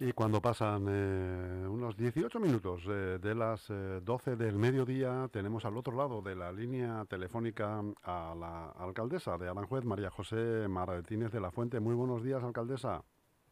Y 0.00 0.12
cuando 0.12 0.40
pasan 0.40 0.86
eh, 0.88 1.66
unos 1.68 1.96
18 1.96 2.40
minutos 2.40 2.82
eh, 2.88 3.18
de 3.22 3.34
las 3.34 3.68
12 3.68 4.32
eh, 4.32 4.36
del 4.36 4.56
mediodía, 4.56 5.28
tenemos 5.32 5.64
al 5.64 5.76
otro 5.76 5.96
lado 5.96 6.20
de 6.20 6.34
la 6.34 6.50
línea 6.50 7.04
telefónica 7.04 7.80
a 8.02 8.34
la 8.38 8.70
alcaldesa 8.70 9.38
de 9.38 9.48
Aranjuez, 9.48 9.84
María 9.84 10.10
José 10.10 10.66
Martínez 10.68 11.30
de 11.30 11.40
la 11.40 11.52
Fuente. 11.52 11.78
Muy 11.78 11.94
buenos 11.94 12.24
días, 12.24 12.42
alcaldesa. 12.42 13.04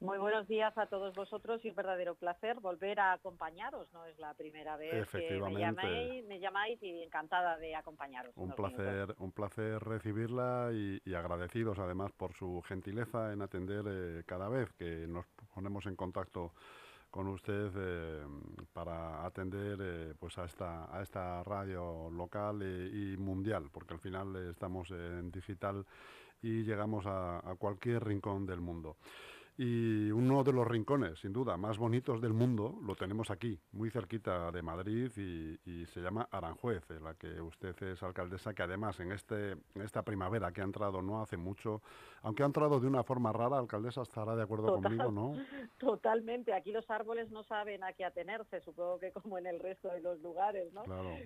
Muy 0.02 0.18
buenos 0.18 0.48
días 0.48 0.76
a 0.76 0.86
todos 0.86 1.14
vosotros 1.14 1.64
y 1.64 1.68
un 1.68 1.76
verdadero 1.76 2.16
placer 2.16 2.58
volver 2.58 2.98
a 2.98 3.12
acompañaros. 3.12 3.86
No 3.92 4.04
es 4.06 4.18
la 4.18 4.34
primera 4.34 4.76
vez 4.76 5.08
que 5.08 5.40
me 5.40 5.54
llamáis, 5.54 6.26
me 6.26 6.40
llamáis 6.40 6.82
y 6.82 7.04
encantada 7.04 7.56
de 7.56 7.76
acompañaros. 7.76 8.32
Un 8.36 8.50
placer, 8.50 9.14
un 9.18 9.30
placer 9.30 9.78
recibirla 9.78 10.70
y, 10.72 11.14
agradecidos 11.14 11.78
además 11.78 12.10
por 12.10 12.34
su 12.34 12.62
gentileza 12.62 13.32
en 13.32 13.42
atender 13.42 13.84
eh, 13.86 14.24
cada 14.26 14.48
vez 14.48 14.72
que 14.72 15.06
nos 15.06 15.24
ponemos 15.54 15.86
en 15.86 15.94
contacto 15.94 16.52
con 17.08 17.28
usted 17.28 17.70
eh, 17.76 18.26
para 18.72 19.24
atender 19.24 19.78
eh, 19.80 20.14
pues 20.18 20.36
a 20.38 20.46
esta 20.46 20.92
a 20.92 21.00
esta 21.02 21.44
radio 21.44 22.10
local 22.10 22.60
y 22.62 23.16
mundial 23.18 23.68
porque 23.70 23.94
al 23.94 24.00
final 24.00 24.34
estamos 24.50 24.90
en 24.90 25.30
digital 25.30 25.86
y 26.40 26.64
llegamos 26.64 27.04
a 27.06 27.54
cualquier 27.56 28.02
rincón 28.02 28.46
del 28.46 28.60
mundo. 28.60 28.96
Y 29.58 30.10
uno 30.10 30.42
de 30.44 30.52
los 30.52 30.66
rincones, 30.66 31.18
sin 31.18 31.32
duda, 31.32 31.58
más 31.58 31.76
bonitos 31.76 32.22
del 32.22 32.32
mundo 32.32 32.78
lo 32.82 32.96
tenemos 32.96 33.30
aquí, 33.30 33.58
muy 33.72 33.90
cerquita 33.90 34.50
de 34.50 34.62
Madrid 34.62 35.10
y, 35.16 35.84
se 35.86 36.00
llama 36.00 36.26
Aranjuez, 36.30 36.90
en 36.90 37.04
la 37.04 37.14
que 37.14 37.38
usted 37.40 37.80
es 37.82 38.02
alcaldesa, 38.02 38.54
que 38.54 38.62
además 38.62 38.98
en, 39.00 39.12
este, 39.12 39.56
esta 39.74 40.02
primavera 40.02 40.52
que 40.52 40.62
ha 40.62 40.64
entrado 40.64 41.02
no 41.02 41.20
hace 41.20 41.36
mucho, 41.36 41.82
aunque 42.22 42.42
ha 42.42 42.46
entrado 42.46 42.80
de 42.80 42.86
una 42.86 43.02
forma 43.02 43.30
rara, 43.32 43.58
alcaldesa 43.58 44.02
estará 44.02 44.34
de 44.34 44.42
acuerdo 44.42 44.80
conmigo, 44.80 45.10
¿no? 45.10 45.34
Totalmente, 45.78 46.54
aquí 46.54 46.72
los 46.72 46.90
árboles 46.90 47.30
no 47.30 47.42
saben 47.42 47.84
a 47.84 47.92
qué 47.92 48.06
atenerse, 48.06 48.60
supongo 48.62 48.98
que 49.00 49.12
como 49.12 49.36
en 49.36 49.46
el 49.46 49.60
resto 49.60 49.88
de 49.88 50.00
los 50.00 50.18
lugares, 50.20 50.72
¿no? 50.72 50.84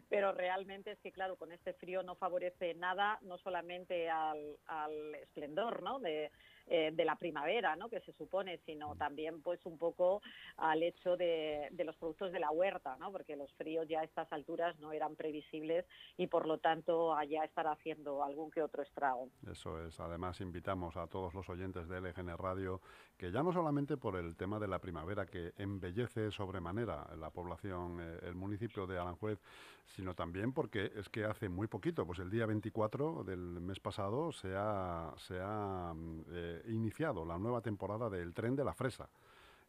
Pero 0.09 0.33
realmente 0.33 0.91
es 0.91 0.99
que, 0.99 1.13
claro, 1.13 1.37
con 1.37 1.53
este 1.53 1.75
frío 1.75 2.03
no 2.03 2.17
favorece 2.17 2.75
nada, 2.75 3.21
no 3.23 3.39
solamente 3.39 4.11
al, 4.11 4.57
al 4.67 5.15
esplendor, 5.15 5.83
¿no? 5.83 6.01
De, 6.01 6.33
eh, 6.69 6.91
de 6.93 7.05
la 7.05 7.17
primavera, 7.17 7.77
¿no? 7.77 7.89
que 7.89 8.01
se 8.01 8.13
supone, 8.15 8.59
sino 8.67 8.97
también 8.97 9.41
pues 9.41 9.65
un 9.67 9.79
poco 9.79 10.21
al 10.57 10.83
hecho 10.83 11.17
de, 11.17 11.71
los 11.85 11.97
productos 11.97 12.33
de 12.33 12.41
la 12.41 12.51
huerta, 12.51 12.97
¿no? 12.99 13.13
porque 13.13 13.37
los 13.37 13.53
fríos 13.55 13.87
ya 13.89 14.01
a 14.01 14.05
estas 14.05 14.33
alturas 14.33 14.77
no 14.81 14.93
eran 14.93 15.15
previsibles 15.15 15.85
y 16.17 16.27
por 16.27 16.47
lo 16.47 16.59
tanto 16.59 17.15
allá 17.15 17.45
estará 17.45 17.73
haciendo 17.73 18.25
algún 18.25 18.51
que 18.51 18.63
otro 18.63 18.83
estrago. 18.83 19.29
Eso 19.49 19.81
es, 19.87 20.01
además 20.01 20.41
invitamos 20.41 20.97
a 20.97 21.07
todos 21.07 21.35
los 21.35 21.49
oyentes 21.49 21.89
de 21.89 22.01
LGN 22.01 22.37
Radio 22.37 22.81
que 23.17 23.31
ya 23.31 23.43
no 23.43 23.53
solamente 23.53 23.97
por 23.97 24.17
el 24.17 24.37
tema 24.37 24.59
de 24.59 24.69
la 24.69 24.81
primavera 24.81 25.27
que 25.27 25.53
embellece 25.59 26.31
sobremanera 26.31 27.09
la 27.17 27.31
población, 27.31 28.01
eh, 28.01 28.19
el 28.23 28.35
municipio 28.35 28.87
de 28.87 28.99
Aranjuez, 28.99 29.39
sino 29.87 30.15
también 30.15 30.53
porque 30.53 30.93
es 30.97 31.09
que 31.09 31.25
hace 31.25 31.49
muy 31.49 31.69
poquito, 31.69 32.05
pues 32.07 32.19
el 32.19 32.31
día 32.31 32.47
24 32.47 33.25
del 33.25 33.61
mes 33.61 33.81
pasado 33.81 34.33
se 34.33 34.53
ha, 34.55 35.15
se 35.17 35.39
ha 35.41 35.93
mm, 35.95 36.25
eh, 36.65 36.73
iniciado 36.73 37.25
la 37.25 37.39
nueva 37.39 37.61
temporada 37.61 38.09
del 38.09 38.35
Tren 38.35 38.57
de 38.57 38.65
la 38.65 38.75
Fresa. 38.75 39.09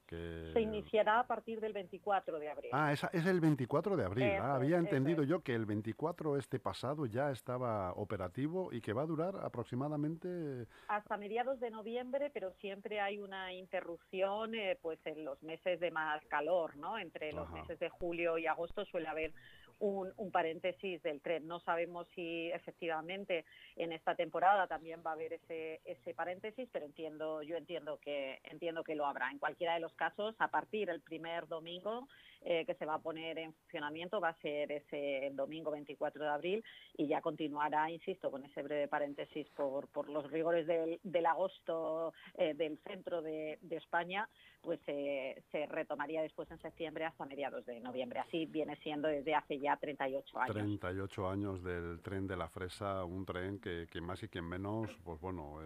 Que... 0.05 0.51
Se 0.53 0.61
iniciará 0.61 1.19
a 1.19 1.27
partir 1.27 1.59
del 1.59 1.73
24 1.73 2.39
de 2.39 2.49
abril. 2.49 2.69
Ah, 2.71 2.93
es 2.93 3.03
el 3.13 3.41
24 3.41 3.97
de 3.97 4.05
abril. 4.05 4.31
Ah, 4.39 4.55
había 4.55 4.77
entendido 4.77 5.23
yo 5.23 5.41
que 5.41 5.53
el 5.53 5.65
24 5.65 6.37
este 6.37 6.59
pasado 6.59 7.05
ya 7.07 7.29
estaba 7.29 7.91
operativo 7.91 8.71
y 8.71 8.79
que 8.79 8.93
va 8.93 9.01
a 9.01 9.05
durar 9.05 9.35
aproximadamente... 9.43 10.65
Hasta 10.87 11.17
mediados 11.17 11.59
de 11.59 11.71
noviembre, 11.71 12.31
pero 12.33 12.53
siempre 12.53 13.01
hay 13.01 13.19
una 13.19 13.51
interrupción 13.51 14.55
eh, 14.55 14.79
pues 14.81 14.97
en 15.05 15.25
los 15.25 15.43
meses 15.43 15.81
de 15.81 15.91
más 15.91 16.25
calor, 16.27 16.77
¿no? 16.77 16.97
Entre 16.97 17.33
los 17.33 17.51
meses 17.51 17.77
de 17.77 17.89
julio 17.89 18.37
y 18.37 18.47
agosto 18.47 18.85
suele 18.85 19.09
haber 19.09 19.33
un, 19.79 20.31
paréntesis 20.31 21.01
del 21.03 21.21
tren. 21.21 21.47
No 21.47 21.59
sabemos 21.61 22.07
si 22.13 22.51
efectivamente 22.51 23.45
en 23.75 23.91
esta 23.91 24.15
temporada 24.15 24.67
también 24.67 25.01
va 25.05 25.11
a 25.11 25.13
haber 25.13 25.33
ese, 25.33 25.81
ese 25.85 26.13
paréntesis, 26.13 26.69
pero 26.71 26.85
entiendo, 26.85 27.41
yo 27.41 27.57
entiendo 27.57 27.97
que 27.99 28.39
entiendo 28.43 28.83
que 28.83 28.95
lo 28.95 29.05
habrá. 29.05 29.31
En 29.31 29.39
cualquiera 29.39 29.73
de 29.73 29.79
los 29.79 29.93
casos, 29.93 30.35
a 30.39 30.49
partir 30.49 30.87
del 30.87 31.01
primer 31.01 31.47
domingo 31.47 32.07
eh, 32.41 32.65
que 32.65 32.75
se 32.75 32.85
va 32.85 32.95
a 32.95 32.99
poner 32.99 33.37
en 33.39 33.53
funcionamiento 33.53 34.21
va 34.21 34.29
a 34.29 34.41
ser 34.41 34.71
ese 34.71 35.31
domingo 35.33 35.71
24 35.71 36.23
de 36.23 36.29
abril 36.29 36.63
y 36.95 37.07
ya 37.07 37.21
continuará, 37.21 37.89
insisto, 37.89 38.29
con 38.29 38.43
ese 38.45 38.61
breve 38.61 38.87
paréntesis 38.87 39.47
por, 39.49 39.87
por 39.87 40.07
los 40.09 40.29
rigores 40.31 40.67
del, 40.67 40.99
del 41.03 41.25
agosto 41.25 42.13
eh, 42.37 42.53
del 42.53 42.77
centro 42.79 43.21
de, 43.21 43.59
España, 43.71 44.27
pues 44.61 44.79
eh, 44.87 45.43
se 45.51 45.65
retomaría 45.67 46.21
después 46.21 46.49
en 46.49 46.59
septiembre 46.59 47.05
hasta 47.05 47.25
mediados 47.25 47.65
de 47.65 47.79
noviembre. 47.79 48.19
Así 48.19 48.45
viene 48.45 48.75
siendo 48.77 49.07
desde 49.07 49.35
hace 49.35 49.59
ya 49.59 49.66
38 49.75 50.39
años. 50.39 50.55
38 50.55 51.29
años 51.29 51.63
del 51.63 51.99
tren 52.01 52.27
de 52.27 52.37
la 52.37 52.47
fresa, 52.47 53.03
un 53.03 53.25
tren 53.25 53.59
que, 53.59 53.87
más 54.01 54.23
y 54.23 54.29
que 54.29 54.41
menos, 54.41 54.89
pues 55.03 55.19
bueno, 55.19 55.59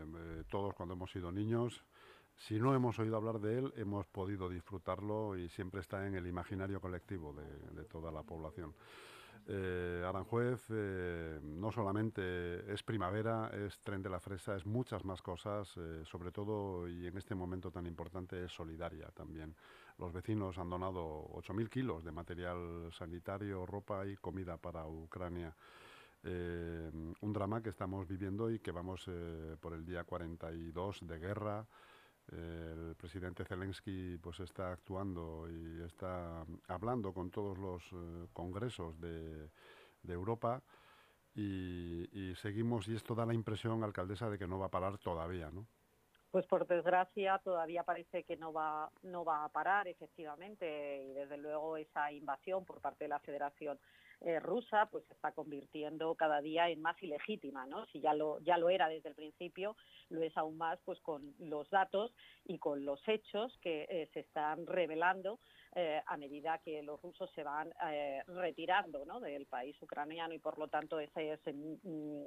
todos 0.50 0.74
cuando 0.74 0.96
hemos 0.96 1.12
sido 1.12 1.32
niños 1.32 1.84
si 2.48 2.60
no 2.60 2.74
hemos 2.74 2.98
oído 2.98 3.18
hablar 3.18 3.40
de 3.40 3.60
él, 3.60 3.74
hemos 3.78 4.08
podido 4.08 4.50
disfrutarlo 4.50 5.38
y 5.38 5.48
siempre 5.50 5.82
está 5.82 6.08
en 6.08 6.16
el 6.16 6.26
imaginario 6.26 6.82
colectivo 6.82 7.34
de, 7.34 7.84
toda 7.84 8.12
la 8.12 8.24
población. 8.24 8.74
Eh, 9.48 10.04
Aranjuez 10.08 10.64
eh, 10.70 11.40
no 11.44 11.72
solamente 11.72 12.72
es 12.72 12.82
primavera, 12.82 13.52
es 13.54 13.80
tren 13.82 14.02
de 14.02 14.10
la 14.10 14.20
fresa, 14.20 14.56
es 14.56 14.66
muchas 14.66 15.06
más 15.06 15.22
cosas, 15.22 15.72
eh, 15.78 16.02
sobre 16.06 16.32
todo 16.32 16.88
y 16.88 17.06
en 17.06 17.18
este 17.18 17.36
momento 17.36 17.70
tan 17.72 17.86
importante 17.86 18.44
es 18.44 18.52
solidaria 18.52 19.08
también. 19.10 19.56
Los 20.02 20.12
vecinos 20.12 20.58
han 20.58 20.70
donado 20.70 21.30
8.000 21.36 21.70
kilos 21.70 22.04
de 22.04 22.12
material 22.12 22.90
sanitario, 22.92 23.66
ropa 23.66 24.06
y 24.08 24.18
comida 24.18 24.58
para 24.58 24.86
Ucrania. 24.88 25.56
un 26.24 27.34
drama 27.34 27.62
que 27.62 27.70
estamos 27.70 28.08
viviendo 28.08 28.50
y 28.50 28.60
que 28.60 28.72
vamos 28.72 29.06
por 29.60 29.74
el 29.74 29.86
día 29.86 30.04
42 30.04 31.00
de 31.08 31.20
guerra 31.20 31.68
el 32.32 32.96
presidente 32.96 33.44
Zelensky 33.46 34.18
pues 34.18 34.40
está 34.40 34.72
actuando 34.72 35.48
y 35.50 35.82
está 35.84 36.46
hablando 36.68 37.14
con 37.14 37.30
todos 37.30 37.58
los 37.58 37.84
eh, 37.92 38.28
congresos 38.32 39.00
de, 39.00 39.50
Europa 40.08 40.62
y, 41.36 42.08
y, 42.12 42.36
seguimos 42.36 42.88
y 42.88 42.96
esto 42.96 43.16
da 43.16 43.26
la 43.26 43.34
impresión, 43.34 43.84
alcaldesa, 43.84 44.30
de 44.30 44.38
que 44.38 44.48
no 44.48 44.60
va 44.60 44.68
a 44.68 44.72
parar 44.72 44.98
todavía, 44.98 45.50
¿no? 45.52 45.66
Pues 46.32 46.46
por 46.46 46.66
desgracia 46.66 47.40
todavía 47.44 47.84
parece 47.84 48.24
que 48.24 48.38
no 48.38 48.54
va, 48.54 48.90
no 49.04 49.26
va 49.26 49.44
a 49.44 49.50
parar 49.50 49.90
efectivamente 49.90 51.04
y 51.04 51.12
desde 51.12 51.38
luego 51.38 51.76
esa 51.76 52.10
invasión 52.14 52.64
por 52.64 52.80
parte 52.80 53.04
de 53.04 53.10
la 53.10 53.20
Federación 53.20 53.78
eh, 54.22 54.40
rusa 54.40 54.88
pues 54.90 55.04
se 55.08 55.14
está 55.14 55.34
convirtiendo 55.34 56.16
cada 56.16 56.40
día 56.40 56.70
en 56.70 56.82
más 56.82 56.96
ilegítima, 57.04 57.66
¿no? 57.66 57.86
Si 57.88 58.00
ya 58.00 58.14
lo, 58.14 58.40
ya 58.42 58.58
lo 58.58 58.70
era 58.70 58.88
desde 58.88 59.10
el 59.10 59.16
principio, 59.16 59.76
lo 60.10 60.22
es 60.22 60.38
aún 60.38 60.58
más 60.58 60.80
pues 60.86 61.02
con 61.02 61.34
los 61.40 61.70
datos 61.70 62.14
y 62.46 62.60
con 62.60 62.86
los 62.86 63.02
hechos 63.10 63.58
que 63.62 63.88
eh, 63.90 64.10
se 64.14 64.22
están 64.22 64.68
revelando 64.68 65.40
eh, 65.76 66.02
a 66.06 66.16
medida 66.16 66.60
que 66.60 66.82
los 66.82 67.02
rusos 67.02 67.30
se 67.32 67.44
van 67.44 67.74
retirando 68.28 69.06
¿no? 69.06 69.20
del 69.20 69.48
país 69.48 69.76
ucraniano 69.82 70.34
y 70.34 70.40
por 70.40 70.58
lo 70.60 70.68
tanto 70.68 71.00
ese, 71.00 71.34
ese 71.34 71.52
mm, 71.54 72.24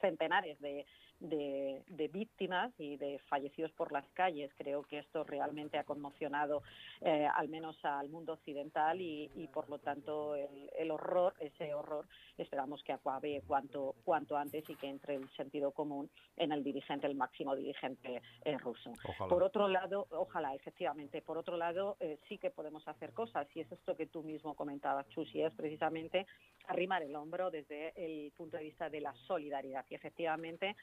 centenares 0.00 0.60
de, 0.60 0.86
de, 1.20 2.08
víctimas 2.12 2.72
y 2.78 2.96
de 2.96 3.18
fallecidos 3.28 3.72
por 3.72 3.92
las 3.92 4.06
calles. 4.10 4.50
Creo 4.56 4.82
que 4.82 4.98
esto 4.98 5.24
realmente 5.24 5.78
ha 5.78 5.84
conmocionado 5.84 6.62
eh, 7.00 7.26
al 7.26 7.48
menos 7.48 7.76
al 7.84 8.08
mundo 8.08 8.34
occidental 8.34 9.00
y, 9.00 9.48
por 9.52 9.68
lo 9.68 9.78
tanto 9.78 10.34
el, 10.34 10.90
horror, 10.90 11.34
ese 11.40 11.74
horror, 11.74 12.06
esperamos 12.38 12.82
que 12.82 12.92
acabe 12.92 13.42
cuanto, 13.46 13.94
cuanto 14.04 14.36
antes 14.36 14.68
y 14.68 14.76
que 14.76 14.88
entre 14.88 15.16
el 15.16 15.28
sentido 15.36 15.72
común 15.72 16.10
en 16.36 16.52
el 16.52 16.62
dirigente, 16.62 17.06
el 17.06 17.16
máximo 17.16 17.54
dirigente 17.56 18.22
eh, 18.44 18.58
ruso. 18.58 18.92
Por 19.28 19.42
otro 19.42 19.68
lado, 19.68 20.06
ojalá, 20.10 20.54
efectivamente, 20.54 21.22
por 21.22 21.38
otro 21.38 21.56
lado, 21.56 21.96
eh, 22.00 22.18
sí 22.28 22.38
que 22.38 22.50
podemos 22.50 22.86
hacer 22.88 23.12
cosas 23.12 23.46
y 23.54 23.60
es 23.60 23.72
esto 23.72 23.96
que 23.96 24.06
tú 24.06 24.22
mismo 24.22 24.54
comentabas, 24.54 25.08
Chusi, 25.08 25.42
es 25.42 25.52
precisamente 25.54 26.26
arrimar 26.68 27.02
el 27.02 27.14
hombro 27.14 27.50
desde 27.50 27.92
el 27.96 28.32
punto 28.32 28.56
de 28.56 28.64
vista 28.64 28.90
de 28.90 29.00
la 29.00 29.14
solidaridad. 29.26 29.84
Y 29.90 29.94
efectivamente 29.94 30.76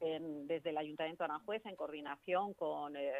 desde 0.00 0.70
el 0.70 0.78
Ayuntamiento 0.78 1.22
de 1.22 1.26
Aranjuez, 1.26 1.64
en 1.64 1.76
coordinación 1.76 2.54
con 2.54 2.96
eh, 2.96 3.12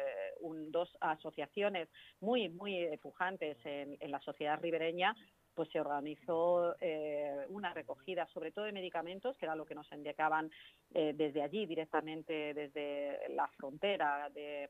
dos 0.67 0.89
asociaciones 0.99 1.87
muy, 2.19 2.49
muy 2.49 2.97
pujantes 2.97 3.57
en, 3.63 3.97
la 4.11 4.19
sociedad 4.19 4.59
ribereña, 4.61 5.15
pues 5.53 5.69
se 5.69 5.79
organizó 5.79 6.75
eh, 6.81 7.45
una 7.49 7.73
recogida, 7.73 8.27
sobre 8.33 8.51
todo 8.51 8.65
de 8.65 8.71
medicamentos, 8.71 9.37
que 9.37 9.45
era 9.45 9.55
lo 9.55 9.65
que 9.65 9.75
nos 9.75 9.91
indicaban 9.91 10.51
eh, 10.93 11.13
desde 11.15 11.41
allí, 11.41 11.65
directamente 11.65 12.53
desde 12.53 13.29
la 13.29 13.47
frontera 13.49 14.29
de, 14.29 14.69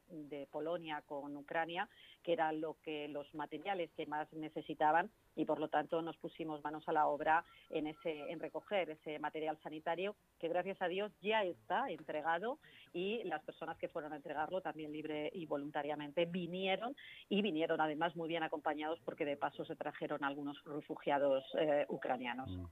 Polonia 0.52 1.02
con 1.06 1.36
Ucrania, 1.38 1.90
que 2.22 2.34
eran 2.34 2.62
lo 2.62 2.78
que 2.84 3.08
los 3.08 3.34
materiales 3.34 3.92
que 3.96 4.06
más 4.06 4.32
necesitaban 4.34 5.10
y 5.36 5.46
por 5.46 5.60
lo 5.60 5.68
tanto 5.68 6.02
nos 6.02 6.18
pusimos 6.18 6.64
manos 6.64 6.88
a 6.88 6.94
la 6.94 7.08
obra 7.08 7.44
en 7.70 7.88
ese 7.88 8.32
en 8.32 8.40
recoger 8.40 8.90
ese 8.92 9.20
material 9.20 9.58
sanitario 9.64 10.16
que 10.40 10.48
gracias 10.48 10.82
a 10.82 10.88
Dios 10.88 11.12
ya 11.22 11.44
está 11.44 11.90
entregado 11.90 12.60
y 12.94 13.24
las 13.24 13.44
personas 13.44 13.78
que 13.78 13.90
fueron 13.90 14.14
a 14.14 14.18
entregarlo 14.18 14.62
también 14.62 14.92
libre 14.92 15.32
y 15.34 15.46
voluntariamente 15.46 16.26
vinieron 16.26 16.96
y 17.28 17.42
vinieron 17.42 17.82
además 17.82 18.16
muy 18.16 18.30
bien 18.30 18.44
acompañados 18.44 19.00
porque 19.04 19.26
de 19.26 19.36
paso 19.36 19.66
se 19.66 19.76
trajeron 19.76 20.24
algunos 20.24 20.64
refugiados 20.64 21.44
eh, 21.60 21.86
ucranianos. 21.90 22.50
Mm. 22.50 22.66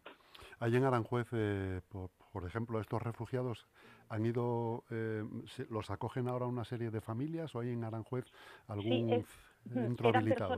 Allí 0.59 0.77
en 0.77 0.83
Aranjuez, 0.83 1.27
eh, 1.33 1.81
por, 1.89 2.45
ejemplo, 2.45 2.79
estos 2.79 3.01
refugiados 3.01 3.67
han 4.09 4.25
ido, 4.25 4.83
eh, 4.91 5.23
los 5.69 5.89
acogen 5.89 6.27
ahora 6.27 6.45
una 6.45 6.65
serie 6.65 6.91
de 6.91 7.01
familias 7.01 7.55
o 7.55 7.61
hay 7.61 7.69
en 7.69 7.83
Aranjuez 7.83 8.25
algún 8.67 9.25
centro 9.67 10.09
habilitado? 10.09 10.55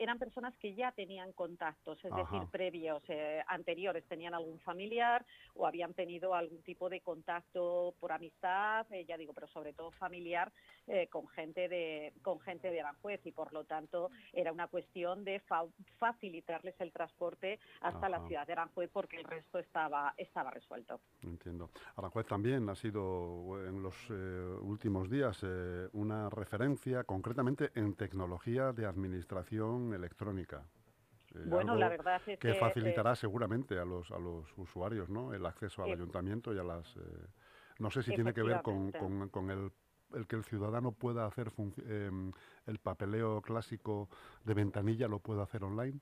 Eran 0.00 0.18
personas 0.18 0.56
que 0.56 0.74
ya 0.74 0.92
tenían 0.92 1.32
contactos, 1.32 2.02
es 2.02 2.10
decir, 2.14 2.40
previos, 2.50 3.02
eh, 3.08 3.44
anteriores, 3.46 4.02
tenían 4.06 4.32
algún 4.32 4.58
familiar 4.60 5.26
o 5.54 5.66
habían 5.66 5.92
tenido 5.92 6.34
algún 6.34 6.62
tipo 6.62 6.88
de 6.88 7.02
contacto 7.02 7.94
por 8.00 8.10
amistad, 8.10 8.86
eh, 8.92 9.04
ya 9.04 9.18
digo, 9.18 9.34
pero 9.34 9.46
sobre 9.48 9.74
todo 9.74 9.90
familiar 9.90 10.50
eh, 10.86 11.06
con 11.08 11.28
gente 11.28 11.68
de 11.68 12.14
con 12.22 12.40
gente 12.40 12.70
de 12.70 12.80
Aranjuez 12.80 13.20
y 13.26 13.32
por 13.32 13.52
lo 13.52 13.64
tanto 13.64 14.10
era 14.32 14.52
una 14.52 14.68
cuestión 14.68 15.22
de 15.22 15.42
facilitarles 15.98 16.80
el 16.80 16.92
transporte 16.92 17.60
hasta 17.82 18.08
la 18.08 18.26
ciudad 18.26 18.46
de 18.46 18.54
Aranjuez 18.54 18.88
porque 18.90 19.18
el 19.18 19.24
resto 19.24 19.58
estaba 19.58 20.14
estaba 20.16 20.50
resuelto. 20.50 20.98
Entiendo. 21.22 21.68
Aranjuez 21.96 22.26
también 22.26 22.70
ha 22.70 22.74
sido 22.74 23.62
en 23.66 23.82
los 23.82 24.08
últimos 24.62 25.10
días 25.10 25.44
una 25.92 26.30
referencia 26.30 27.04
concretamente 27.04 27.70
en 27.74 27.94
tecnología 27.94 28.72
de 28.72 28.86
administración 28.86 29.89
electrónica. 29.96 30.64
Eh, 31.34 31.44
bueno, 31.46 31.76
la 31.76 31.88
verdad 31.88 32.20
es 32.26 32.38
que, 32.38 32.54
facilitará 32.54 33.14
seguramente 33.14 33.78
a 33.78 33.84
los 33.84 34.10
a 34.10 34.18
los 34.18 34.46
usuarios, 34.56 35.08
¿no? 35.08 35.32
El 35.32 35.46
acceso 35.46 35.84
al 35.84 35.92
ayuntamiento 35.92 36.52
y 36.54 36.58
a 36.58 36.64
las. 36.64 36.96
Eh, 36.96 37.00
no 37.78 37.90
sé 37.90 38.02
si 38.02 38.14
tiene 38.14 38.34
que 38.34 38.42
ver 38.42 38.60
con, 38.62 38.92
con, 38.92 39.50
el, 39.50 39.72
el, 40.12 40.26
que 40.26 40.36
el 40.36 40.44
ciudadano 40.44 40.92
pueda 40.92 41.24
hacer 41.24 41.50
em, 41.86 42.30
el 42.66 42.78
papeleo 42.78 43.40
clásico 43.40 44.10
de 44.44 44.52
ventanilla 44.52 45.08
lo 45.08 45.20
pueda 45.20 45.44
hacer 45.44 45.64
online 45.64 45.98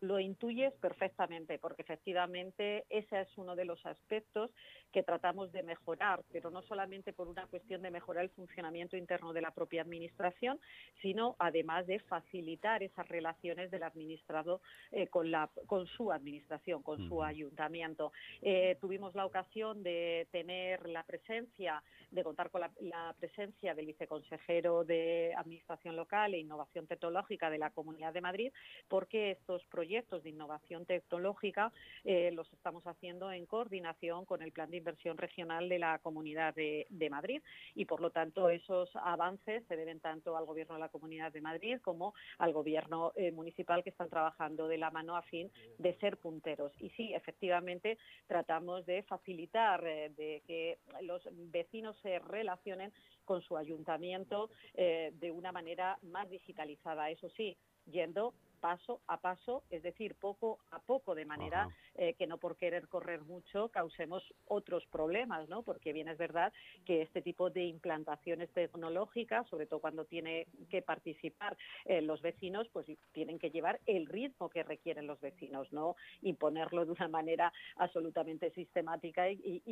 lo 0.00 0.20
intuyes 0.20 0.72
perfectamente, 0.74 1.58
porque 1.58 1.82
efectivamente 1.82 2.84
ese 2.90 3.20
es 3.20 3.28
uno 3.38 3.56
de 3.56 3.64
los 3.64 3.84
aspectos 3.86 4.50
que 4.92 5.02
tratamos 5.02 5.52
de 5.52 5.62
mejorar, 5.62 6.22
pero 6.32 6.50
no 6.50 6.62
solamente 6.62 7.12
por 7.12 7.28
una 7.28 7.46
cuestión 7.46 7.82
de 7.82 7.90
mejorar 7.90 8.24
el 8.24 8.30
funcionamiento 8.30 8.96
interno 8.96 9.32
de 9.32 9.40
la 9.40 9.50
propia 9.50 9.82
Administración, 9.82 10.58
sino 11.02 11.36
además 11.38 11.86
de 11.86 11.98
facilitar 12.00 12.82
esas 12.82 13.08
relaciones 13.08 13.70
del 13.70 13.82
administrado 13.82 14.60
eh, 14.92 15.08
con, 15.08 15.30
la, 15.30 15.50
con 15.66 15.86
su 15.86 16.12
Administración, 16.12 16.82
con 16.82 17.08
su 17.08 17.22
ayuntamiento. 17.22 18.12
Eh, 18.42 18.76
tuvimos 18.80 19.14
la 19.14 19.26
ocasión 19.26 19.82
de 19.82 20.28
tener 20.30 20.88
la 20.88 21.02
presencia, 21.02 21.82
de 22.10 22.24
contar 22.24 22.50
con 22.50 22.60
la, 22.60 22.70
la 22.80 23.14
presencia 23.18 23.74
del 23.74 23.86
viceconsejero 23.86 24.84
de 24.84 25.34
Administración 25.36 25.96
Local 25.96 26.34
e 26.34 26.38
Innovación 26.38 26.86
Tecnológica 26.86 27.50
de 27.50 27.58
la 27.58 27.70
Comunidad 27.70 28.12
de 28.12 28.20
Madrid, 28.20 28.52
porque 28.88 29.32
estos 29.32 29.64
proyectos 29.66 29.85
proyectos 29.86 30.24
de 30.24 30.30
innovación 30.30 30.84
tecnológica 30.84 31.72
eh, 32.04 32.32
los 32.32 32.52
estamos 32.52 32.84
haciendo 32.88 33.30
en 33.30 33.46
coordinación 33.46 34.24
con 34.24 34.42
el 34.42 34.50
Plan 34.50 34.68
de 34.68 34.78
Inversión 34.78 35.16
Regional 35.16 35.68
de 35.68 35.78
la 35.78 36.00
Comunidad 36.00 36.56
de, 36.56 37.08
Madrid 37.08 37.40
y, 37.76 37.84
por 37.84 38.00
lo 38.00 38.10
tanto, 38.10 38.50
esos 38.50 38.90
avances 38.96 39.62
se 39.68 39.76
deben 39.76 40.00
tanto 40.00 40.36
al 40.36 40.44
Gobierno 40.44 40.74
de 40.74 40.80
la 40.80 40.88
Comunidad 40.88 41.30
de 41.30 41.40
Madrid 41.40 41.78
como 41.82 42.14
al 42.38 42.52
Gobierno 42.52 43.12
eh, 43.14 43.30
municipal 43.30 43.84
que 43.84 43.90
están 43.90 44.10
trabajando 44.10 44.66
de 44.66 44.76
la 44.76 44.90
mano 44.90 45.14
a 45.14 45.22
fin 45.22 45.52
de 45.78 45.94
ser 45.98 46.16
punteros. 46.16 46.72
Y 46.80 46.90
sí, 46.90 47.14
efectivamente, 47.14 47.96
tratamos 48.26 48.84
de 48.86 49.04
facilitar 49.04 49.86
eh, 49.86 50.10
de 50.16 50.42
que 50.48 50.78
los 51.02 51.22
vecinos 51.52 51.96
se 52.02 52.18
relacionen 52.18 52.92
con 53.24 53.40
su 53.42 53.56
ayuntamiento 53.56 54.50
de 54.74 55.30
una 55.32 55.50
manera 55.50 55.98
más 56.02 56.30
digitalizada. 56.30 57.10
Eso 57.10 57.28
sí, 57.30 57.56
yendo 57.86 58.34
paso 58.66 59.00
a 59.06 59.20
paso, 59.20 59.62
es 59.70 59.84
decir, 59.84 60.16
poco 60.16 60.58
a 60.72 60.80
poco, 60.80 61.14
de 61.14 61.24
manera 61.24 61.68
eh, 61.94 62.14
que 62.14 62.26
no 62.26 62.38
por 62.38 62.56
querer 62.56 62.88
correr 62.88 63.22
mucho 63.22 63.68
causemos 63.68 64.24
otros 64.48 64.84
problemas, 64.86 65.48
¿no? 65.48 65.62
Porque 65.62 65.92
bien 65.92 66.08
es 66.08 66.18
verdad 66.18 66.52
que 66.84 67.02
este 67.02 67.22
tipo 67.22 67.48
de 67.48 67.62
implantaciones 67.62 68.50
tecnológicas, 68.52 69.46
sobre 69.46 69.66
todo 69.66 69.78
cuando 69.78 70.04
tiene 70.04 70.48
que 70.68 70.82
participar 70.82 71.56
eh, 71.84 72.02
los 72.02 72.20
vecinos, 72.22 72.66
pues 72.72 72.86
tienen 73.12 73.38
que 73.38 73.52
llevar 73.52 73.78
el 73.86 74.06
ritmo 74.06 74.48
que 74.48 74.64
requieren 74.64 75.06
los 75.06 75.20
vecinos, 75.20 75.72
no 75.72 75.94
imponerlo 76.22 76.84
de 76.84 76.90
una 76.90 77.06
manera 77.06 77.52
absolutamente 77.76 78.50
sistemática 78.50 79.30
y, 79.30 79.62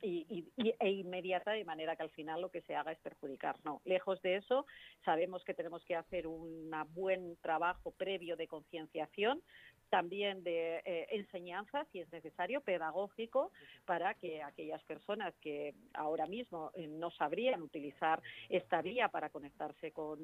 e 0.00 0.88
inmediata, 0.88 1.50
de 1.50 1.64
manera 1.64 1.96
que 1.96 2.04
al 2.04 2.10
final 2.10 2.42
lo 2.42 2.50
que 2.50 2.62
se 2.62 2.76
haga 2.76 2.92
es 2.92 2.98
perjudicar. 3.00 3.56
No, 3.64 3.82
lejos 3.84 4.22
de 4.22 4.36
eso, 4.36 4.66
sabemos 5.04 5.42
que 5.42 5.54
tenemos 5.54 5.84
que 5.84 5.96
hacer 5.96 6.28
un 6.28 6.70
buen 6.94 7.36
trabajo 7.38 7.90
previo 8.04 8.36
de 8.36 8.46
concienciación, 8.46 9.40
también 9.88 10.42
de 10.42 10.82
eh, 10.84 11.06
enseñanza, 11.10 11.86
si 11.90 12.00
es 12.00 12.12
necesario, 12.12 12.60
pedagógico, 12.60 13.50
para 13.86 14.12
que 14.14 14.42
aquellas 14.42 14.82
personas 14.82 15.32
que 15.40 15.72
ahora 15.94 16.26
mismo 16.26 16.70
eh, 16.74 16.86
no 16.86 17.10
sabrían 17.12 17.62
utilizar 17.62 18.20
esta 18.50 18.82
vía 18.82 19.08
para 19.08 19.30
conectarse 19.30 19.92
con, 19.92 20.18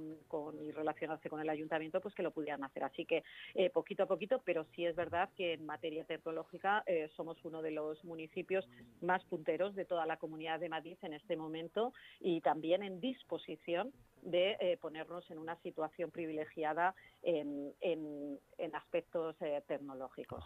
y 0.60 0.72
relacionarse 0.72 1.30
con 1.30 1.40
el 1.40 1.48
ayuntamiento, 1.48 2.02
pues 2.02 2.14
que 2.14 2.22
lo 2.22 2.32
pudieran 2.32 2.64
hacer. 2.64 2.84
Así 2.84 3.06
que 3.06 3.22
eh, 3.54 3.70
poquito 3.70 4.02
a 4.02 4.06
poquito, 4.06 4.42
pero 4.44 4.66
sí 4.74 4.84
es 4.84 4.94
verdad 4.94 5.30
que 5.36 5.54
en 5.54 5.64
materia 5.64 6.04
tecnológica 6.04 6.84
somos 7.16 7.36
uno 7.44 7.62
de 7.62 7.70
los 7.70 8.04
municipios 8.04 8.68
más 9.00 9.24
punteros 9.24 9.74
de 9.74 9.84
toda 9.86 10.04
la 10.04 10.18
comunidad 10.18 10.60
de 10.60 10.68
Madrid 10.68 10.98
en 11.02 11.14
este 11.14 11.36
momento 11.36 11.94
y 12.18 12.40
también 12.40 12.82
en 12.82 13.00
disposición 13.00 13.92
de 14.22 14.78
ponernos 14.80 15.30
en 15.30 15.38
una 15.38 15.56
situación 15.56 16.10
privilegiada 16.10 16.94
en, 17.22 17.72
en 17.80 18.74
aspectos 18.74 19.36
tecnológicos. 19.66 20.44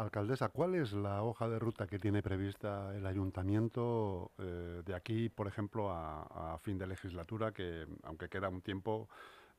Alcaldesa, 0.00 0.48
¿cuál 0.48 0.76
es 0.76 0.94
la 0.94 1.22
hoja 1.22 1.46
de 1.46 1.58
ruta 1.58 1.86
que 1.86 1.98
tiene 1.98 2.22
prevista 2.22 2.96
el 2.96 3.04
ayuntamiento 3.04 4.32
eh, 4.38 4.82
de 4.84 4.94
aquí, 4.94 5.28
por 5.28 5.46
ejemplo, 5.46 5.90
a, 5.90 6.58
fin 6.62 6.78
de 6.78 6.86
legislatura, 6.86 7.52
que 7.52 7.86
aunque 8.04 8.28
queda 8.30 8.48
un 8.48 8.62
tiempo, 8.62 9.10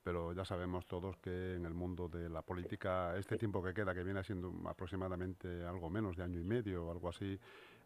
pero 0.03 0.33
ya 0.33 0.43
sabemos 0.43 0.87
todos 0.87 1.15
que 1.17 1.55
en 1.55 1.65
el 1.65 1.75
mundo 1.75 2.07
de 2.07 2.27
la 2.27 2.41
política 2.41 3.15
este 3.17 3.37
tiempo 3.37 3.61
que 3.61 3.73
queda, 3.73 3.93
que 3.93 4.03
viene 4.03 4.23
siendo 4.23 4.51
aproximadamente 4.67 5.63
algo 5.63 5.91
menos 5.91 6.17
de 6.17 6.23
año 6.23 6.39
y 6.39 6.43
medio 6.43 6.87
o 6.87 6.91
algo 6.91 7.09
así, 7.09 7.39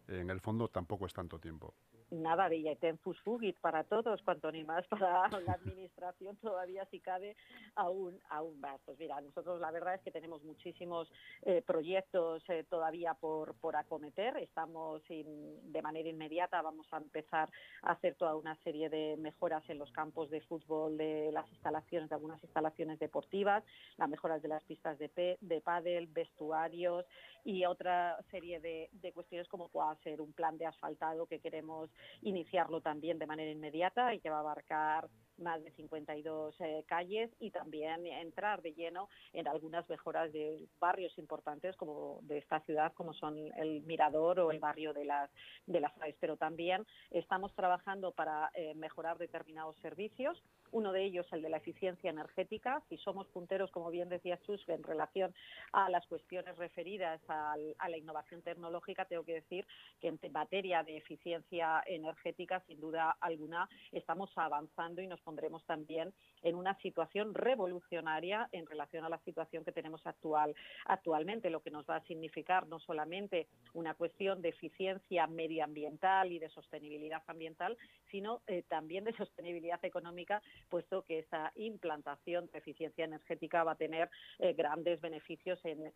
en 0.07 0.29
el 0.29 0.39
fondo 0.39 0.69
tampoco 0.69 1.07
es 1.07 1.13
tanto 1.13 1.39
tiempo 1.39 1.73
nada 2.11 2.49
de 2.49 2.75
tempus 2.79 3.19
fugit 3.21 3.57
para 3.59 3.83
todos, 3.83 4.21
cuanto 4.21 4.51
ni 4.51 4.63
más 4.63 4.85
para 4.87 5.27
la 5.45 5.53
administración 5.53 6.35
todavía 6.37 6.85
si 6.85 6.99
cabe 6.99 7.35
aún, 7.75 8.19
aún 8.29 8.59
más. 8.59 8.79
Pues 8.85 8.97
mira, 8.99 9.19
nosotros 9.21 9.59
la 9.59 9.71
verdad 9.71 9.95
es 9.95 10.01
que 10.01 10.11
tenemos 10.11 10.43
muchísimos 10.43 11.11
eh, 11.43 11.61
proyectos 11.65 12.43
eh, 12.49 12.65
todavía 12.69 13.13
por, 13.13 13.55
por 13.55 13.75
acometer. 13.75 14.37
Estamos 14.37 15.01
de 15.07 15.81
manera 15.81 16.09
inmediata, 16.09 16.61
vamos 16.61 16.87
a 16.91 16.97
empezar 16.97 17.49
a 17.81 17.93
hacer 17.93 18.15
toda 18.15 18.35
una 18.35 18.55
serie 18.63 18.89
de 18.89 19.17
mejoras 19.17 19.67
en 19.69 19.79
los 19.79 19.91
campos 19.91 20.29
de 20.29 20.41
fútbol, 20.41 20.97
de 20.97 21.31
las 21.31 21.49
instalaciones, 21.51 22.09
de 22.09 22.15
algunas 22.15 22.43
instalaciones 22.43 22.99
deportivas, 22.99 23.63
las 23.97 24.09
mejoras 24.09 24.41
de 24.41 24.47
las 24.47 24.63
pistas 24.63 24.97
de, 24.99 25.37
de 25.39 25.61
pádel, 25.61 26.07
vestuarios 26.07 27.05
y 27.43 27.65
otra 27.65 28.17
serie 28.31 28.59
de, 28.59 28.89
de 28.91 29.11
cuestiones 29.13 29.47
como 29.47 29.69
pueda 29.69 29.95
ser 30.03 30.21
un 30.21 30.33
plan 30.33 30.57
de 30.57 30.65
asfaltado 30.65 31.27
que 31.27 31.39
queremos 31.39 31.89
iniciarlo 32.21 32.81
también 32.81 33.19
de 33.19 33.27
manera 33.27 33.51
inmediata 33.51 34.13
y 34.13 34.19
que 34.19 34.29
va 34.29 34.37
a 34.37 34.41
abarcar 34.41 35.09
más 35.37 35.63
de 35.63 35.71
52 35.71 36.55
eh, 36.59 36.83
calles 36.87 37.29
y 37.39 37.51
también 37.51 38.05
entrar 38.05 38.61
de 38.61 38.73
lleno 38.73 39.09
en 39.33 39.47
algunas 39.47 39.87
mejoras 39.89 40.31
de 40.31 40.65
barrios 40.79 41.17
importantes 41.17 41.75
como 41.75 42.19
de 42.23 42.37
esta 42.37 42.61
ciudad 42.61 42.93
como 42.93 43.13
son 43.13 43.37
el 43.57 43.81
Mirador 43.83 44.39
o 44.39 44.51
el 44.51 44.59
barrio 44.59 44.93
de 44.93 45.05
las 45.05 45.29
de 45.65 45.79
las 45.79 45.91
pero 46.19 46.37
también 46.37 46.85
estamos 47.11 47.53
trabajando 47.53 48.11
para 48.11 48.49
eh, 48.53 48.73
mejorar 48.75 49.17
determinados 49.17 49.77
servicios 49.79 50.41
Uno 50.71 50.91
de 50.91 51.03
ellos, 51.03 51.25
el 51.31 51.41
de 51.41 51.49
la 51.49 51.57
eficiencia 51.57 52.09
energética. 52.09 52.81
Si 52.89 52.97
somos 52.97 53.27
punteros, 53.27 53.71
como 53.71 53.89
bien 53.89 54.09
decía 54.09 54.39
Chus, 54.41 54.67
en 54.67 54.83
relación 54.83 55.33
a 55.71 55.89
las 55.89 56.05
cuestiones 56.07 56.57
referidas 56.57 57.21
a 57.27 57.55
la 57.57 57.97
innovación 57.97 58.41
tecnológica, 58.41 59.05
tengo 59.05 59.23
que 59.23 59.35
decir 59.35 59.65
que 59.99 60.07
en 60.07 60.19
materia 60.31 60.83
de 60.83 60.97
eficiencia 60.97 61.83
energética, 61.85 62.61
sin 62.67 62.79
duda 62.79 63.15
alguna, 63.21 63.69
estamos 63.91 64.29
avanzando 64.35 65.01
y 65.01 65.07
nos 65.07 65.21
pondremos 65.21 65.63
también 65.65 66.13
en 66.41 66.55
una 66.55 66.77
situación 66.79 67.33
revolucionaria 67.33 68.49
en 68.51 68.65
relación 68.65 69.05
a 69.05 69.09
la 69.09 69.19
situación 69.19 69.63
que 69.63 69.71
tenemos 69.71 70.05
actual, 70.05 70.55
actualmente, 70.85 71.49
lo 71.49 71.61
que 71.61 71.71
nos 71.71 71.85
va 71.89 71.97
a 71.97 72.05
significar 72.05 72.67
no 72.67 72.79
solamente 72.79 73.47
una 73.73 73.93
cuestión 73.93 74.41
de 74.41 74.49
eficiencia 74.49 75.27
medioambiental 75.27 76.31
y 76.31 76.39
de 76.39 76.49
sostenibilidad 76.49 77.23
ambiental, 77.27 77.77
sino 78.11 78.41
eh, 78.47 78.63
también 78.67 79.03
de 79.03 79.13
sostenibilidad 79.13 79.83
económica 79.83 80.41
puesto 80.69 81.03
que 81.03 81.19
esta 81.19 81.51
implantación 81.55 82.49
de 82.51 82.59
eficiencia 82.59 83.05
energética 83.05 83.63
va 83.63 83.73
a 83.73 83.75
tener 83.75 84.09
eh, 84.39 84.53
grandes 84.53 84.99
beneficios 85.01 85.59
en, 85.63 85.91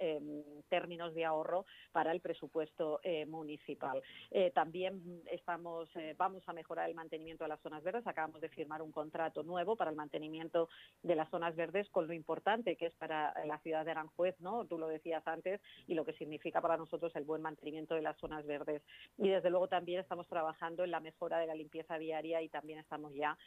términos 0.69 1.13
de 1.13 1.25
ahorro 1.25 1.65
para 1.91 2.11
el 2.11 2.21
presupuesto 2.21 2.99
eh, 3.03 3.25
municipal. 3.25 4.01
Eh, 4.31 4.51
también 4.51 5.21
estamos, 5.31 5.89
vamos 6.17 6.43
a 6.47 6.53
mejorar 6.53 6.89
el 6.89 6.95
mantenimiento 6.95 7.43
de 7.43 7.49
las 7.49 7.61
zonas 7.61 7.83
verdes. 7.83 8.05
Acabamos 8.05 8.41
de 8.41 8.49
firmar 8.49 8.81
un 8.81 8.91
contrato 8.91 9.43
nuevo 9.43 9.75
para 9.75 9.91
el 9.91 9.97
mantenimiento 9.97 10.69
de 11.03 11.15
las 11.15 11.29
zonas 11.29 11.55
verdes 11.55 11.89
con 11.89 12.07
lo 12.07 12.13
importante 12.13 12.75
que 12.75 12.87
es 12.87 12.95
para 12.95 13.33
la 13.45 13.59
ciudad 13.59 13.85
de 13.85 13.91
Aranjuez, 13.91 14.39
¿no? 14.39 14.65
Tú 14.65 14.77
lo 14.77 14.87
decías 14.87 15.25
antes, 15.27 15.61
y 15.87 15.93
lo 15.93 16.05
que 16.05 16.13
significa 16.13 16.61
para 16.61 16.77
nosotros 16.77 17.15
el 17.15 17.23
buen 17.23 17.41
mantenimiento 17.41 17.95
de 17.95 18.01
las 18.01 18.17
zonas 18.17 18.45
verdes. 18.45 18.81
Y 19.17 19.29
desde 19.29 19.49
luego 19.49 19.67
también 19.67 19.99
estamos 19.99 20.27
trabajando 20.27 20.83
en 20.83 20.91
la 20.91 20.99
mejora 20.99 21.39
de 21.39 21.47
la 21.47 21.55
limpieza 21.55 21.97
viaria 21.97 22.41
y 22.41 22.49
también 22.49 22.79
estamos 22.79 23.13
ya 23.13 23.37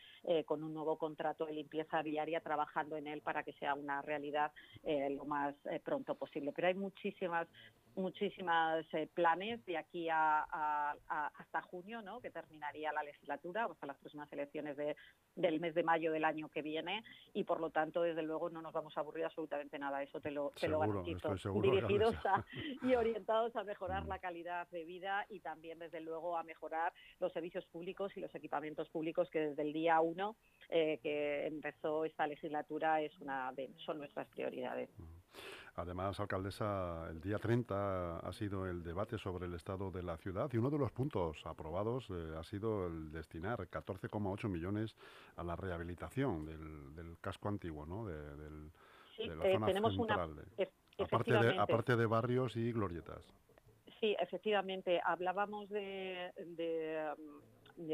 con 0.46 0.62
un 0.62 0.74
nuevo 0.74 0.96
contrato 1.02 1.46
de 1.46 1.54
limpieza 1.54 2.00
viaria 2.00 2.40
trabajando 2.40 2.96
en 2.96 3.08
él 3.08 3.22
para 3.22 3.42
que 3.42 3.52
sea 3.54 3.74
una 3.74 4.02
realidad 4.02 4.52
eh, 4.84 5.10
lo 5.10 5.24
más 5.24 5.52
eh, 5.64 5.80
pronto 5.84 6.14
posible. 6.14 6.52
Pero 6.54 6.68
hay 6.68 6.74
muchísimas 6.74 7.48
muchísimas 7.96 8.84
eh, 8.94 9.08
planes 9.12 9.64
de 9.66 9.76
aquí 9.76 10.08
a, 10.10 10.96
hasta 11.08 11.62
junio, 11.62 12.02
¿no? 12.02 12.20
que 12.20 12.30
terminaría 12.30 12.92
la 12.92 13.02
legislatura, 13.02 13.66
hasta 13.70 13.86
las 13.86 13.96
próximas 13.98 14.32
elecciones 14.32 14.76
de, 14.76 14.96
del 15.36 15.60
mes 15.60 15.74
de 15.74 15.82
mayo 15.82 16.12
del 16.12 16.24
año 16.24 16.48
que 16.48 16.62
viene, 16.62 17.04
y 17.34 17.44
por 17.44 17.60
lo 17.60 17.70
tanto, 17.70 18.02
desde 18.02 18.22
luego, 18.22 18.50
no 18.50 18.62
nos 18.62 18.72
vamos 18.72 18.96
a 18.96 19.00
aburrir 19.00 19.24
absolutamente 19.24 19.78
nada, 19.78 20.02
eso 20.02 20.20
te 20.20 20.30
lo, 20.30 20.52
te 20.58 20.68
lo 20.68 20.80
garantizo. 20.80 21.34
Dirigidos 21.60 22.14
y 22.82 22.94
orientados 22.94 23.54
a 23.56 23.64
mejorar 23.64 24.04
mm. 24.04 24.08
la 24.08 24.18
calidad 24.18 24.68
de 24.68 24.84
vida 24.84 25.26
y 25.28 25.40
también, 25.40 25.78
desde 25.78 26.00
luego, 26.00 26.36
a 26.36 26.42
mejorar 26.42 26.92
los 27.20 27.32
servicios 27.32 27.64
públicos 27.66 28.12
y 28.16 28.20
los 28.20 28.34
equipamientos 28.34 28.88
públicos 28.88 29.28
que 29.30 29.40
desde 29.40 29.62
el 29.62 29.72
día 29.72 30.00
uno 30.00 30.36
eh, 30.68 30.98
que 31.02 31.46
empezó 31.46 32.04
esta 32.04 32.26
legislatura 32.26 33.00
es 33.00 33.12
una 33.20 33.52
de, 33.52 33.70
son 33.84 33.98
nuestras 33.98 34.26
prioridades. 34.28 34.88
Además, 35.74 36.20
alcaldesa, 36.20 37.08
el 37.10 37.20
día 37.20 37.38
30 37.38 38.18
ha 38.18 38.32
sido 38.32 38.66
el 38.66 38.82
debate 38.82 39.16
sobre 39.16 39.46
el 39.46 39.54
estado 39.54 39.90
de 39.90 40.02
la 40.02 40.18
ciudad 40.18 40.50
y 40.52 40.58
uno 40.58 40.68
de 40.68 40.76
los 40.76 40.92
puntos 40.92 41.40
aprobados 41.46 42.06
eh, 42.10 42.34
ha 42.38 42.44
sido 42.44 42.86
el 42.86 43.10
destinar 43.10 43.58
14,8 43.58 44.48
millones 44.50 44.94
a 45.36 45.42
la 45.42 45.56
rehabilitación 45.56 46.44
del, 46.44 47.16
casco 47.22 47.48
antiguo, 47.48 47.86
¿no? 47.86 48.04
De, 48.04 48.14
la 49.18 49.46
eh, 49.46 49.52
zona 49.54 49.66
tenemos 49.66 49.94
central. 49.94 50.44
aparte, 50.98 51.32
de, 51.32 51.58
aparte 51.58 51.96
de 51.96 52.06
barrios 52.06 52.54
y 52.56 52.70
glorietas. 52.72 53.24
Sí, 53.98 54.14
efectivamente. 54.18 55.00
Hablábamos 55.04 55.70
de, 55.70 56.32
de 56.36 57.14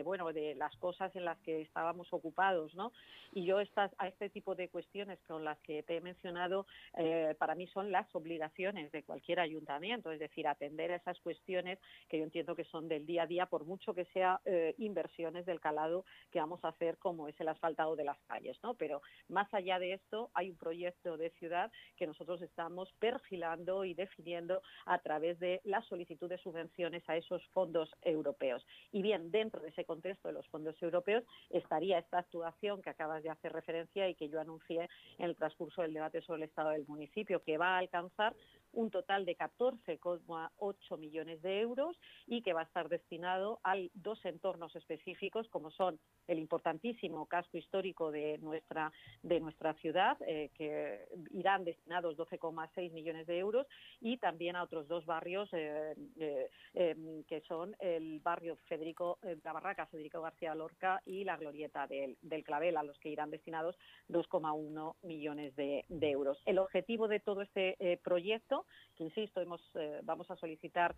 bueno 0.05 0.33
de 0.33 0.55
las 0.55 0.75
cosas 0.77 1.15
en 1.17 1.25
las 1.25 1.39
que 1.41 1.63
estábamos 1.63 2.13
ocupados 2.13 2.75
no 2.75 2.93
y 3.33 3.45
yo 3.45 3.61
estas 3.61 3.93
a 3.99 4.09
este 4.09 4.31
tipo 4.31 4.55
de 4.55 4.69
cuestiones 4.69 5.19
con 5.27 5.45
las 5.45 5.59
que 5.61 5.83
te 5.83 5.97
he 5.97 6.01
mencionado 6.01 6.67
eh, 6.97 7.35
para 7.39 7.55
mí 7.55 7.67
son 7.69 7.91
las 7.91 8.07
obligaciones 8.15 8.91
de 8.93 9.03
cualquier 9.03 9.41
ayuntamiento 9.41 10.11
es 10.11 10.21
decir 10.21 10.47
atender 10.47 10.93
a 10.93 10.97
esas 10.97 11.19
cuestiones 11.21 11.79
que 12.09 12.19
yo 12.19 12.25
entiendo 12.25 12.55
que 12.55 12.65
son 12.65 12.89
del 12.89 13.07
día 13.07 13.23
a 13.23 13.27
día 13.27 13.47
por 13.47 13.65
mucho 13.65 13.95
que 13.95 14.05
sea 14.07 14.41
eh, 14.45 14.75
inversiones 14.79 15.47
del 15.47 15.61
calado 15.61 16.05
que 16.31 16.41
vamos 16.41 16.65
a 16.65 16.69
hacer 16.69 16.99
como 16.99 17.29
es 17.29 17.39
el 17.41 17.49
asfaltado 17.49 17.97
de 17.97 18.05
las 18.05 18.19
calles 18.27 18.59
no 18.63 18.75
pero 18.75 19.03
más 19.29 19.53
allá 19.53 19.79
de 19.79 19.95
esto 19.95 20.31
hay 20.35 20.51
un 20.51 20.57
proyecto 20.57 21.17
de 21.17 21.31
ciudad 21.31 21.71
que 21.97 22.07
nosotros 22.07 22.41
estamos 22.43 22.93
perfilando 22.99 23.85
y 23.85 23.95
definiendo 23.95 24.63
a 24.87 24.99
través 24.99 25.39
de 25.39 25.61
la 25.65 25.83
solicitud 25.83 26.29
de 26.29 26.39
subvenciones 26.39 27.03
a 27.09 27.17
esos 27.17 27.45
fondos 27.49 27.91
europeos. 28.03 28.65
Y 28.93 29.03
bien 29.03 29.31
dentro 29.31 29.61
de 29.61 29.68
ese 29.69 29.85
contexto 29.85 30.29
de 30.29 30.35
los 30.35 30.47
fondos 30.49 30.81
europeos 30.83 31.25
estaría 31.51 31.99
esta 31.99 32.19
actuación 32.19 32.83
que 32.83 32.91
acabas 32.91 33.23
de 33.23 33.31
hacer 33.31 33.53
referencia 33.53 34.09
y 34.09 34.15
que 34.15 34.29
yo 34.29 34.41
anuncié 34.41 34.89
en 35.19 35.27
el 35.27 35.37
transcurso 35.37 35.83
del 35.83 35.95
debate 35.95 36.21
sobre 36.23 36.43
el 36.43 36.49
estado 36.49 36.71
del 36.71 36.87
municipio, 36.87 37.43
que 37.43 37.59
va 37.59 37.77
a 37.77 37.79
alcanzar 37.79 38.35
un 38.73 38.91
total 38.91 39.25
de 39.25 39.37
14,8 39.37 40.99
millones 40.99 41.43
de 41.43 41.61
euros 41.61 41.97
y 42.27 42.43
que 42.43 42.53
va 42.53 42.61
a 42.61 42.65
estar 42.65 42.89
destinado 42.89 43.61
a 43.65 43.77
dos 43.95 44.25
entornos 44.25 44.75
específicos, 44.77 45.49
como 45.49 45.71
son 45.71 45.99
el 46.27 46.39
importantísimo 46.39 47.27
casco 47.27 47.57
histórico 47.57 48.11
de 48.11 48.39
nuestra, 48.39 48.93
de 49.23 49.41
nuestra 49.41 49.75
ciudad, 49.75 50.17
eh, 50.27 50.51
que 50.55 51.07
irán 51.31 51.65
destinados 51.65 52.17
12,6 52.17 52.93
millones 52.93 53.27
de 53.27 53.39
euros, 53.39 53.67
y 54.01 54.19
también 54.19 54.57
a 54.57 54.63
otros 54.63 54.87
dos 54.89 55.07
barrios, 55.07 55.49
eh, 55.53 55.95
eh, 56.21 56.49
em, 56.75 57.25
que 57.25 57.41
son 57.43 57.75
el 57.81 58.21
barrio 58.21 58.57
Federico 58.69 59.19
Barraca, 59.43 59.87
Federico 59.87 60.21
García 60.21 60.55
Lorca 60.55 61.03
y 61.07 61.25
la 61.25 61.37
Glorieta 61.37 61.87
del, 61.87 62.17
Clavel, 62.45 62.77
a 62.77 62.83
los 62.83 62.99
que 62.99 63.09
irán 63.09 63.31
destinados 63.31 63.77
2,1 64.09 64.97
millones 65.03 65.55
de, 65.57 65.85
euros. 65.89 66.41
El 66.47 66.59
objetivo 66.59 67.09
de 67.09 67.21
todo 67.21 67.43
este 67.43 67.99
proyecto, 68.03 68.58
que 68.97 69.05
insisto, 69.05 69.41
hemos, 69.41 69.61
vamos 70.03 70.31
a 70.31 70.37
solicitar 70.37 70.95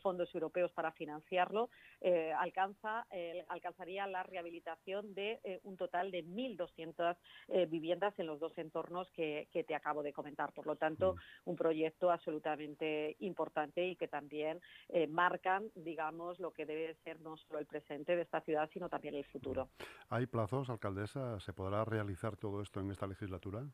fondos 0.00 0.32
europeos 0.34 0.70
para 0.72 0.92
financiarlo, 0.92 1.68
alcanza, 2.38 3.06
alcanzaría 3.48 4.06
la 4.06 4.22
rehabilitación 4.22 5.14
de 5.14 5.40
eh, 5.44 5.60
un 5.64 5.76
total 5.76 6.10
de 6.10 6.24
1.200 6.24 7.16
eh, 7.48 7.66
viviendas 7.66 8.18
en 8.18 8.26
los 8.26 8.40
dos 8.40 8.56
entornos 8.58 9.10
que, 9.12 9.48
te 9.52 9.74
acabo 9.74 10.02
de 10.02 10.12
comentar. 10.12 10.52
Por 10.52 10.66
lo 10.66 10.76
tanto, 10.76 11.14
mm. 11.14 11.50
un 11.50 11.56
proyecto 11.56 12.10
absolutamente 12.10 13.16
importante 13.20 13.86
y 13.86 13.96
que 13.96 14.08
también 14.08 14.60
eh, 14.88 15.06
marcan, 15.06 15.70
digamos, 15.74 16.38
lo 16.40 16.52
que 16.52 16.66
debe 16.66 16.94
ser 17.04 17.20
no 17.20 17.36
solo 17.36 17.58
el 17.58 17.66
presente 17.66 18.16
de 18.16 18.22
esta 18.22 18.40
ciudad, 18.40 18.68
sino 18.72 18.88
también 18.88 19.14
el 19.14 19.24
futuro. 19.24 19.68
¿Hay 20.08 20.26
plazos, 20.26 20.70
alcaldesa? 20.70 21.38
¿Se 21.40 21.52
podrá 21.52 21.84
realizar 21.84 22.36
todo 22.36 22.62
esto 22.62 22.80
en 22.80 22.90
esta 22.90 23.06
legislatura? 23.06 23.64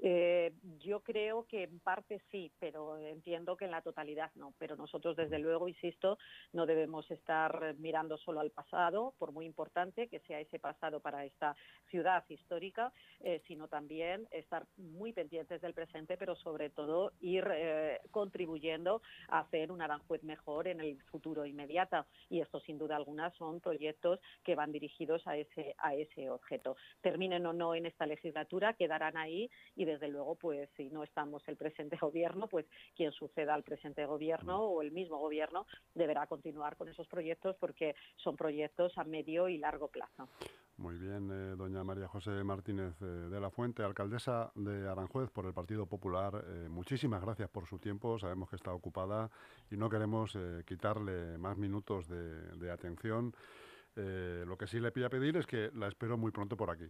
Eh, 0.00 0.52
yo 0.78 1.00
creo 1.00 1.46
que 1.46 1.64
en 1.64 1.80
parte 1.80 2.20
sí, 2.30 2.52
pero 2.58 2.96
entiendo 2.98 3.56
que 3.56 3.64
en 3.64 3.72
la 3.72 3.82
totalidad 3.82 4.30
no. 4.36 4.54
Pero 4.58 4.76
nosotros, 4.76 5.16
desde 5.16 5.38
luego, 5.38 5.68
insisto, 5.68 6.18
no 6.52 6.66
debemos 6.66 7.10
estar 7.10 7.74
mirando 7.78 8.16
solo 8.18 8.40
al 8.40 8.50
pasado, 8.50 9.14
por 9.18 9.32
muy 9.32 9.46
importante 9.46 10.08
que 10.08 10.20
sea 10.20 10.40
ese 10.40 10.58
pasado 10.58 11.00
para 11.00 11.24
esta 11.24 11.56
ciudad 11.90 12.24
histórica, 12.28 12.92
eh, 13.20 13.42
sino 13.46 13.68
también 13.68 14.28
estar 14.30 14.66
muy 14.76 15.12
pendientes 15.12 15.60
del 15.60 15.74
presente, 15.74 16.16
pero 16.16 16.36
sobre 16.36 16.70
todo 16.70 17.12
ir 17.20 17.46
eh, 17.50 18.00
contribuyendo 18.10 19.02
a 19.28 19.40
hacer 19.40 19.72
un 19.72 19.82
Aranjuez 19.82 20.22
mejor 20.22 20.68
en 20.68 20.80
el 20.80 21.02
futuro 21.04 21.44
inmediato. 21.44 22.06
Y 22.28 22.40
esto, 22.40 22.60
sin 22.60 22.78
duda 22.78 22.96
alguna, 22.96 23.30
son 23.32 23.60
proyectos 23.60 24.20
que 24.44 24.54
van 24.54 24.72
dirigidos 24.72 25.26
a 25.26 25.36
ese, 25.36 25.74
a 25.78 25.94
ese 25.94 26.30
objeto. 26.30 26.76
Terminen 27.00 27.46
o 27.46 27.52
no 27.52 27.74
en 27.74 27.86
esta 27.86 28.06
legislatura, 28.06 28.74
quedarán 28.74 29.16
ahí 29.16 29.50
y 29.74 29.87
desde 29.88 30.08
luego, 30.08 30.34
pues 30.34 30.68
si 30.76 30.90
no 30.90 31.02
estamos 31.02 31.42
el 31.48 31.56
presente 31.56 31.96
gobierno, 32.00 32.46
pues 32.46 32.66
quien 32.96 33.12
suceda 33.12 33.54
al 33.54 33.62
presente 33.62 34.04
gobierno 34.06 34.62
o 34.62 34.82
el 34.82 34.92
mismo 34.92 35.18
gobierno 35.18 35.66
deberá 35.94 36.26
continuar 36.26 36.76
con 36.76 36.88
esos 36.88 37.08
proyectos 37.08 37.56
porque 37.56 37.94
son 38.16 38.36
proyectos 38.36 38.96
a 38.96 39.04
medio 39.04 39.48
y 39.48 39.58
largo 39.58 39.88
plazo. 39.88 40.28
Muy 40.76 40.96
bien, 40.96 41.28
eh, 41.32 41.56
doña 41.56 41.82
María 41.82 42.06
José 42.06 42.44
Martínez 42.44 42.94
eh, 43.02 43.04
de 43.04 43.40
la 43.40 43.50
Fuente, 43.50 43.82
alcaldesa 43.82 44.52
de 44.54 44.88
Aranjuez 44.88 45.28
por 45.30 45.46
el 45.46 45.52
Partido 45.52 45.86
Popular. 45.86 46.44
Eh, 46.46 46.68
muchísimas 46.68 47.20
gracias 47.20 47.50
por 47.50 47.66
su 47.66 47.80
tiempo. 47.80 48.16
Sabemos 48.18 48.48
que 48.48 48.56
está 48.56 48.72
ocupada 48.72 49.28
y 49.70 49.76
no 49.76 49.88
queremos 49.88 50.38
quitarle 50.66 51.36
más 51.38 51.56
minutos 51.56 52.06
de, 52.06 52.56
de 52.56 52.70
atención. 52.70 53.34
lo 53.96 54.56
que 54.56 54.68
sí 54.68 54.78
le 54.78 54.92
pido 54.92 55.06
a 55.06 55.10
pedir 55.10 55.36
es 55.36 55.46
que 55.46 55.70
la 55.74 55.88
espero 55.88 56.16
muy 56.16 56.30
pronto 56.30 56.56
por 56.56 56.70
aquí. 56.70 56.88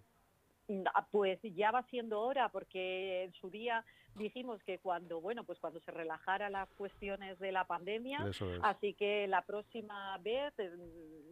Ah, 0.94 1.06
pues 1.10 1.40
ya 1.42 1.70
va 1.70 1.82
siendo 1.84 2.20
hora, 2.20 2.50
porque 2.50 3.24
en 3.24 3.32
su 3.34 3.48
día 3.48 3.84
dijimos 4.16 4.62
que 4.64 4.78
cuando, 4.78 5.20
bueno, 5.20 5.44
pues 5.44 5.58
cuando 5.58 5.80
se 5.80 5.90
relajara 5.90 6.50
las 6.50 6.68
cuestiones 6.74 7.38
de 7.38 7.52
la 7.52 7.64
pandemia, 7.64 8.30
así 8.62 8.92
que 8.94 9.26
la 9.28 9.42
próxima 9.42 10.18
vez 10.18 10.52
eh, 10.58 10.70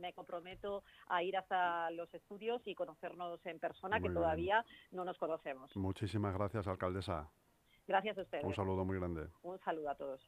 me 0.00 0.14
comprometo 0.14 0.84
a 1.08 1.22
ir 1.22 1.36
hasta 1.36 1.90
los 1.90 2.12
estudios 2.14 2.62
y 2.64 2.74
conocernos 2.74 3.44
en 3.44 3.58
persona, 3.58 4.00
que 4.00 4.08
todavía 4.08 4.64
no 4.92 5.04
nos 5.04 5.18
conocemos. 5.18 5.74
Muchísimas 5.76 6.34
gracias, 6.34 6.66
alcaldesa. 6.66 7.28
Gracias 7.86 8.16
a 8.18 8.22
ustedes. 8.22 8.44
Un 8.44 8.54
saludo 8.54 8.84
muy 8.84 8.98
grande. 8.98 9.28
Un 9.42 9.58
saludo 9.60 9.90
a 9.90 9.94
todos. 9.94 10.20